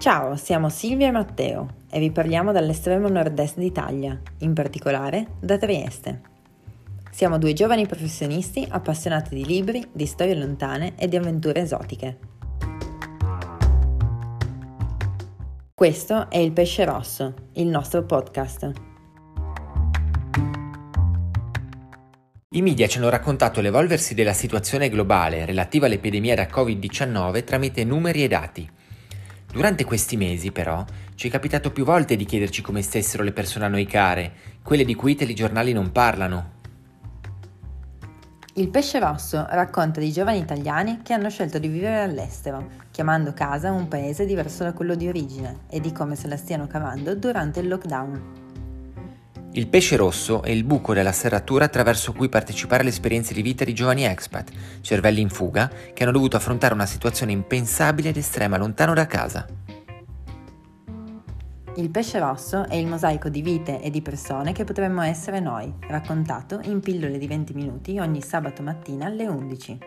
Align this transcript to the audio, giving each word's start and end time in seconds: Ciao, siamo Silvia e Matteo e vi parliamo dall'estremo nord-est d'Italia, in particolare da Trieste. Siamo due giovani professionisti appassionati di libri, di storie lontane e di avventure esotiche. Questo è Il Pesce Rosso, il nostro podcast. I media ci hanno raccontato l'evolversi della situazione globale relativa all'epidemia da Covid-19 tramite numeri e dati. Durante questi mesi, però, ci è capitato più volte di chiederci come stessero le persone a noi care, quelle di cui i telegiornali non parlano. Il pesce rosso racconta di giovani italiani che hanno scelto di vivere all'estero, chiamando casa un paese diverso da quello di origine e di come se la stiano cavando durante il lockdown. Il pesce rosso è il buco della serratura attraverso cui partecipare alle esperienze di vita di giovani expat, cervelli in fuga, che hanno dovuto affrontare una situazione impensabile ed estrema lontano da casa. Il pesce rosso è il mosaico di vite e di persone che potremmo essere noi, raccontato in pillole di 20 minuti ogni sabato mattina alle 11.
Ciao, 0.00 0.34
siamo 0.34 0.70
Silvia 0.70 1.08
e 1.08 1.10
Matteo 1.10 1.74
e 1.90 1.98
vi 1.98 2.10
parliamo 2.10 2.52
dall'estremo 2.52 3.10
nord-est 3.10 3.58
d'Italia, 3.58 4.18
in 4.38 4.54
particolare 4.54 5.32
da 5.40 5.58
Trieste. 5.58 6.22
Siamo 7.10 7.36
due 7.36 7.52
giovani 7.52 7.86
professionisti 7.86 8.66
appassionati 8.66 9.34
di 9.34 9.44
libri, 9.44 9.86
di 9.92 10.06
storie 10.06 10.34
lontane 10.34 10.94
e 10.96 11.06
di 11.06 11.16
avventure 11.16 11.60
esotiche. 11.60 12.18
Questo 15.74 16.30
è 16.30 16.38
Il 16.38 16.52
Pesce 16.52 16.86
Rosso, 16.86 17.34
il 17.56 17.66
nostro 17.66 18.02
podcast. 18.04 18.72
I 22.52 22.62
media 22.62 22.86
ci 22.86 22.96
hanno 22.96 23.10
raccontato 23.10 23.60
l'evolversi 23.60 24.14
della 24.14 24.32
situazione 24.32 24.88
globale 24.88 25.44
relativa 25.44 25.84
all'epidemia 25.84 26.36
da 26.36 26.48
Covid-19 26.50 27.44
tramite 27.44 27.84
numeri 27.84 28.24
e 28.24 28.28
dati. 28.28 28.78
Durante 29.52 29.84
questi 29.84 30.16
mesi, 30.16 30.52
però, 30.52 30.84
ci 31.16 31.26
è 31.26 31.30
capitato 31.30 31.72
più 31.72 31.84
volte 31.84 32.14
di 32.14 32.24
chiederci 32.24 32.62
come 32.62 32.82
stessero 32.82 33.24
le 33.24 33.32
persone 33.32 33.64
a 33.64 33.68
noi 33.68 33.84
care, 33.84 34.32
quelle 34.62 34.84
di 34.84 34.94
cui 34.94 35.12
i 35.12 35.16
telegiornali 35.16 35.72
non 35.72 35.90
parlano. 35.90 36.58
Il 38.54 38.68
pesce 38.68 38.98
rosso 38.98 39.46
racconta 39.48 40.00
di 40.00 40.12
giovani 40.12 40.38
italiani 40.38 41.00
che 41.02 41.12
hanno 41.12 41.30
scelto 41.30 41.58
di 41.58 41.68
vivere 41.68 42.02
all'estero, 42.02 42.68
chiamando 42.90 43.32
casa 43.32 43.72
un 43.72 43.88
paese 43.88 44.24
diverso 44.24 44.62
da 44.62 44.72
quello 44.72 44.94
di 44.94 45.08
origine 45.08 45.60
e 45.68 45.80
di 45.80 45.92
come 45.92 46.14
se 46.14 46.28
la 46.28 46.36
stiano 46.36 46.66
cavando 46.66 47.14
durante 47.14 47.60
il 47.60 47.68
lockdown. 47.68 48.49
Il 49.52 49.66
pesce 49.66 49.96
rosso 49.96 50.42
è 50.42 50.50
il 50.50 50.62
buco 50.62 50.94
della 50.94 51.10
serratura 51.10 51.64
attraverso 51.64 52.12
cui 52.12 52.28
partecipare 52.28 52.82
alle 52.82 52.90
esperienze 52.90 53.34
di 53.34 53.42
vita 53.42 53.64
di 53.64 53.74
giovani 53.74 54.04
expat, 54.04 54.52
cervelli 54.80 55.20
in 55.20 55.28
fuga, 55.28 55.68
che 55.92 56.04
hanno 56.04 56.12
dovuto 56.12 56.36
affrontare 56.36 56.72
una 56.72 56.86
situazione 56.86 57.32
impensabile 57.32 58.10
ed 58.10 58.16
estrema 58.16 58.56
lontano 58.56 58.94
da 58.94 59.06
casa. 59.06 59.44
Il 61.76 61.90
pesce 61.90 62.20
rosso 62.20 62.68
è 62.68 62.76
il 62.76 62.86
mosaico 62.86 63.28
di 63.28 63.42
vite 63.42 63.80
e 63.80 63.90
di 63.90 64.02
persone 64.02 64.52
che 64.52 64.62
potremmo 64.62 65.02
essere 65.02 65.40
noi, 65.40 65.72
raccontato 65.88 66.60
in 66.64 66.78
pillole 66.78 67.18
di 67.18 67.26
20 67.26 67.52
minuti 67.54 67.98
ogni 67.98 68.22
sabato 68.22 68.62
mattina 68.62 69.06
alle 69.06 69.26
11. 69.26 69.78